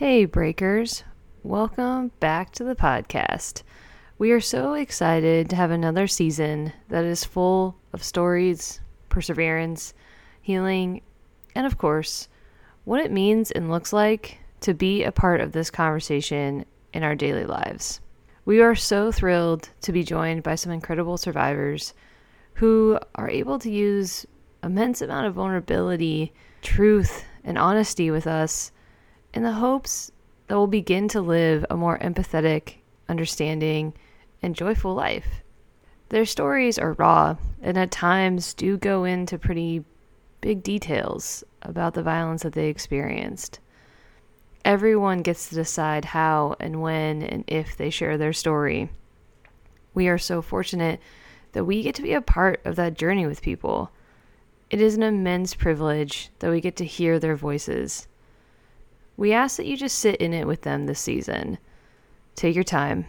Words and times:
Hey, 0.00 0.24
Breakers. 0.24 1.04
Welcome 1.42 2.10
back 2.20 2.52
to 2.52 2.64
the 2.64 2.74
podcast. 2.74 3.64
We 4.16 4.30
are 4.30 4.40
so 4.40 4.72
excited 4.72 5.50
to 5.50 5.56
have 5.56 5.70
another 5.70 6.06
season 6.06 6.72
that 6.88 7.04
is 7.04 7.22
full 7.22 7.76
of 7.92 8.02
stories, 8.02 8.80
perseverance, 9.10 9.92
healing, 10.40 11.02
and 11.54 11.66
of 11.66 11.76
course, 11.76 12.30
what 12.84 13.04
it 13.04 13.12
means 13.12 13.50
and 13.50 13.70
looks 13.70 13.92
like 13.92 14.38
to 14.62 14.72
be 14.72 15.04
a 15.04 15.12
part 15.12 15.42
of 15.42 15.52
this 15.52 15.70
conversation 15.70 16.64
in 16.94 17.02
our 17.02 17.14
daily 17.14 17.44
lives. 17.44 18.00
We 18.46 18.62
are 18.62 18.74
so 18.74 19.12
thrilled 19.12 19.68
to 19.82 19.92
be 19.92 20.02
joined 20.02 20.42
by 20.42 20.54
some 20.54 20.72
incredible 20.72 21.18
survivors 21.18 21.92
who 22.54 22.98
are 23.16 23.28
able 23.28 23.58
to 23.58 23.70
use 23.70 24.24
immense 24.62 25.02
amount 25.02 25.26
of 25.26 25.34
vulnerability, 25.34 26.32
truth, 26.62 27.22
and 27.44 27.58
honesty 27.58 28.10
with 28.10 28.26
us 28.26 28.72
in 29.32 29.42
the 29.42 29.52
hopes 29.52 30.10
that 30.46 30.56
we'll 30.56 30.66
begin 30.66 31.08
to 31.08 31.20
live 31.20 31.64
a 31.70 31.76
more 31.76 31.98
empathetic, 31.98 32.76
understanding, 33.08 33.94
and 34.42 34.56
joyful 34.56 34.94
life. 34.94 35.42
Their 36.08 36.24
stories 36.24 36.78
are 36.78 36.94
raw 36.94 37.36
and 37.62 37.78
at 37.78 37.92
times 37.92 38.54
do 38.54 38.76
go 38.76 39.04
into 39.04 39.38
pretty 39.38 39.84
big 40.40 40.62
details 40.62 41.44
about 41.62 41.94
the 41.94 42.02
violence 42.02 42.42
that 42.42 42.54
they 42.54 42.68
experienced. 42.68 43.60
Everyone 44.64 45.22
gets 45.22 45.48
to 45.48 45.54
decide 45.54 46.06
how 46.06 46.56
and 46.58 46.82
when 46.82 47.22
and 47.22 47.44
if 47.46 47.76
they 47.76 47.90
share 47.90 48.18
their 48.18 48.32
story. 48.32 48.90
We 49.94 50.08
are 50.08 50.18
so 50.18 50.42
fortunate 50.42 51.00
that 51.52 51.64
we 51.64 51.82
get 51.82 51.94
to 51.96 52.02
be 52.02 52.12
a 52.12 52.20
part 52.20 52.60
of 52.64 52.76
that 52.76 52.94
journey 52.94 53.26
with 53.26 53.42
people. 53.42 53.90
It 54.68 54.80
is 54.80 54.96
an 54.96 55.02
immense 55.02 55.54
privilege 55.54 56.30
that 56.40 56.50
we 56.50 56.60
get 56.60 56.76
to 56.76 56.84
hear 56.84 57.18
their 57.18 57.36
voices 57.36 58.06
we 59.20 59.34
ask 59.34 59.58
that 59.58 59.66
you 59.66 59.76
just 59.76 59.98
sit 59.98 60.16
in 60.16 60.32
it 60.32 60.46
with 60.46 60.62
them 60.62 60.86
this 60.86 60.98
season. 60.98 61.58
Take 62.36 62.54
your 62.54 62.64
time. 62.64 63.04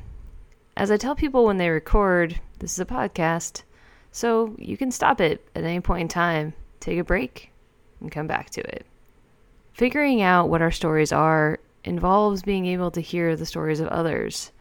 As 0.75 0.91
I 0.91 0.97
tell 0.97 1.15
people 1.15 1.45
when 1.45 1.55
they 1.55 1.69
record, 1.69 2.37
this 2.59 2.73
is 2.73 2.79
a 2.79 2.85
podcast, 2.85 3.63
so 4.11 4.53
you 4.59 4.75
can 4.75 4.91
stop 4.91 5.21
it 5.21 5.47
at 5.55 5.63
any 5.63 5.79
point 5.79 6.01
in 6.01 6.07
time, 6.09 6.51
take 6.81 6.99
a 6.99 7.03
break, 7.05 7.53
and 8.01 8.11
come 8.11 8.27
back 8.27 8.49
to 8.49 8.61
it. 8.75 8.85
Figuring 9.71 10.21
out 10.21 10.49
what 10.49 10.61
our 10.61 10.69
stories 10.69 11.13
are 11.13 11.59
involves 11.85 12.43
being 12.43 12.65
able 12.65 12.91
to 12.91 12.99
hear 12.99 13.37
the 13.37 13.45
stories 13.45 13.79
of 13.79 13.87
others. 13.87 14.51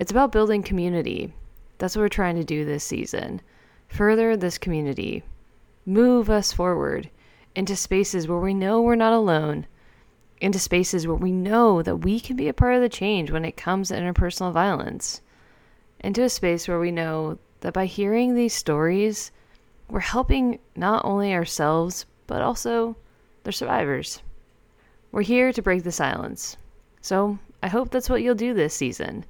It's 0.00 0.10
about 0.10 0.32
building 0.32 0.64
community. 0.64 1.32
That's 1.78 1.94
what 1.94 2.02
we're 2.02 2.08
trying 2.08 2.34
to 2.34 2.44
do 2.44 2.64
this 2.64 2.82
season. 2.82 3.40
Further 3.90 4.36
this 4.36 4.58
community. 4.58 5.22
Move 5.86 6.30
us 6.30 6.52
forward 6.52 7.10
into 7.54 7.76
spaces 7.76 8.26
where 8.26 8.40
we 8.40 8.54
know 8.54 8.82
we're 8.82 8.96
not 8.96 9.12
alone 9.12 9.68
into 10.44 10.58
spaces 10.58 11.06
where 11.06 11.16
we 11.16 11.32
know 11.32 11.80
that 11.80 12.04
we 12.04 12.20
can 12.20 12.36
be 12.36 12.48
a 12.48 12.52
part 12.52 12.74
of 12.74 12.82
the 12.82 12.88
change 12.90 13.30
when 13.30 13.46
it 13.46 13.56
comes 13.56 13.88
to 13.88 13.94
interpersonal 13.94 14.52
violence, 14.52 15.22
into 16.00 16.22
a 16.22 16.28
space 16.28 16.68
where 16.68 16.78
we 16.78 16.90
know 16.90 17.38
that 17.60 17.72
by 17.72 17.86
hearing 17.86 18.34
these 18.34 18.52
stories, 18.52 19.32
we're 19.88 20.00
helping 20.00 20.58
not 20.76 21.02
only 21.02 21.32
ourselves, 21.32 22.04
but 22.26 22.42
also 22.42 22.94
the 23.44 23.52
survivors. 23.52 24.20
We're 25.12 25.22
here 25.22 25.50
to 25.50 25.62
break 25.62 25.82
the 25.82 25.90
silence. 25.90 26.58
So 27.00 27.38
I 27.62 27.68
hope 27.68 27.88
that's 27.90 28.10
what 28.10 28.22
you'll 28.22 28.34
do 28.34 28.52
this 28.52 28.74
season. 28.74 29.24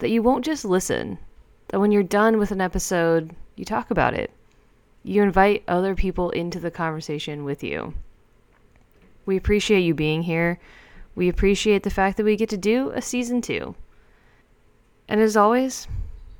That 0.00 0.10
you 0.10 0.20
won't 0.20 0.44
just 0.44 0.64
listen, 0.64 1.18
that 1.68 1.78
when 1.78 1.92
you're 1.92 2.02
done 2.02 2.38
with 2.38 2.50
an 2.50 2.60
episode, 2.60 3.36
you 3.54 3.64
talk 3.64 3.92
about 3.92 4.14
it. 4.14 4.32
You 5.04 5.22
invite 5.22 5.62
other 5.68 5.94
people 5.94 6.30
into 6.30 6.58
the 6.58 6.72
conversation 6.72 7.44
with 7.44 7.62
you. 7.62 7.94
We 9.30 9.36
appreciate 9.36 9.82
you 9.82 9.94
being 9.94 10.24
here. 10.24 10.58
We 11.14 11.28
appreciate 11.28 11.84
the 11.84 11.88
fact 11.88 12.16
that 12.16 12.24
we 12.24 12.34
get 12.34 12.48
to 12.48 12.56
do 12.56 12.90
a 12.90 13.00
season 13.00 13.40
two. 13.40 13.76
And 15.06 15.20
as 15.20 15.36
always, 15.36 15.86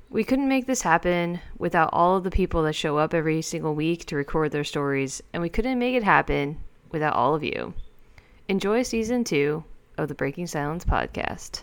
we 0.09 0.25
couldn't 0.25 0.49
make 0.49 0.67
this 0.67 0.83
happen 0.83 1.39
without 1.57 1.91
all 1.93 2.17
of 2.17 2.25
the 2.25 2.33
people 2.33 2.65
that 2.65 2.75
show 2.75 2.99
up 2.99 3.15
every 3.15 3.43
single 3.43 3.77
week 3.77 4.07
to 4.07 4.17
record 4.17 4.51
their 4.51 4.65
stories, 4.65 5.23
and 5.33 5.41
we 5.41 5.49
couldn't 5.49 5.79
make 5.79 5.95
it 5.95 6.03
happen 6.03 6.59
without 6.91 7.15
all 7.15 7.37
of 7.37 7.45
you. 7.45 7.75
Enjoy 8.49 8.83
season 8.83 9.23
two 9.23 9.63
of 9.97 10.09
the 10.09 10.17
Breaking 10.17 10.49
Silence 10.49 10.85
podcast. 10.85 11.63